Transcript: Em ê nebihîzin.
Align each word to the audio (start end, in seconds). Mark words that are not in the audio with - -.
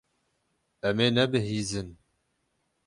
Em 0.87 0.97
ê 1.05 1.09
nebihîzin. 1.15 1.89